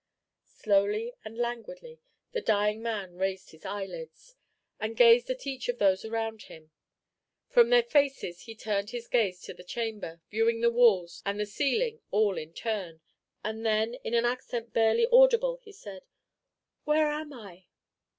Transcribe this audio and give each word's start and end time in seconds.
Slowly 0.55 1.13
and 1.23 1.37
languidly 1.37 1.99
the 2.31 2.41
dying 2.41 2.81
man 2.81 3.17
raised 3.17 3.51
his 3.51 3.65
eyelids, 3.67 4.33
and 4.79 4.97
gazed 4.97 5.29
at 5.29 5.45
each 5.45 5.69
of 5.69 5.77
those 5.77 6.03
around 6.03 6.41
him. 6.45 6.71
From 7.49 7.69
their 7.69 7.83
faces 7.83 8.45
he 8.45 8.55
turned 8.55 8.89
his 8.89 9.07
gaze 9.07 9.43
to 9.43 9.53
the 9.53 9.63
chamber, 9.63 10.19
viewing 10.31 10.61
the 10.61 10.71
walls 10.71 11.21
and 11.23 11.39
the 11.39 11.45
ceiling 11.45 12.01
all 12.09 12.35
in 12.39 12.51
turn; 12.55 13.01
and 13.43 13.63
then, 13.63 13.93
in 14.03 14.15
an 14.15 14.25
accent 14.25 14.73
barely 14.73 15.05
audible, 15.11 15.59
he 15.61 15.71
said, 15.71 16.01
"Where 16.83 17.05
am 17.11 17.31
I?" 17.31 17.67